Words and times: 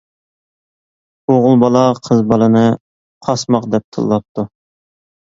ئوغۇل 1.33 1.59
بالا 1.63 1.83
قىز 2.07 2.23
بالىنى 2.31 2.63
قاسماق 3.29 3.69
دەپ 3.75 3.87
تىللاپتۇ. 3.99 4.47